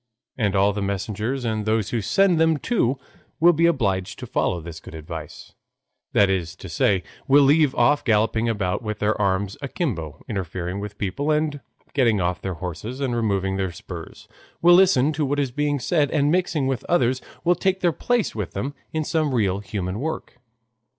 And 0.35 0.55
all 0.55 0.73
the 0.73 0.81
messengers 0.81 1.45
and 1.45 1.63
those 1.63 1.91
who 1.91 2.01
send 2.01 2.39
them 2.39 2.57
too 2.57 2.97
will 3.39 3.53
be 3.53 3.67
obliged 3.67 4.17
to 4.17 4.25
follow 4.25 4.59
this 4.59 4.79
good 4.79 4.95
advice, 4.95 5.53
that 6.13 6.27
is 6.27 6.55
to 6.55 6.67
say, 6.69 7.03
will 7.27 7.43
leave 7.43 7.75
off 7.75 8.03
galloping 8.03 8.49
about, 8.49 8.81
with 8.81 8.97
their 8.97 9.15
arms 9.21 9.57
akimbo, 9.61 10.19
interfering 10.27 10.79
with 10.79 10.97
people, 10.97 11.29
and 11.29 11.59
getting 11.93 12.19
off 12.19 12.41
their 12.41 12.55
horses 12.55 12.99
and 12.99 13.15
removing 13.15 13.57
their 13.57 13.71
spurs, 13.71 14.27
will 14.59 14.73
listen 14.73 15.13
to 15.13 15.23
what 15.23 15.37
is 15.39 15.51
being 15.51 15.77
said, 15.79 16.09
and 16.09 16.31
mixing 16.31 16.65
with 16.65 16.83
others, 16.85 17.21
will 17.43 17.53
take 17.53 17.81
their 17.81 17.91
place 17.93 18.33
with 18.33 18.53
them 18.53 18.73
in 18.91 19.03
some 19.03 19.35
real 19.35 19.59
human 19.59 19.99
work. 19.99 20.39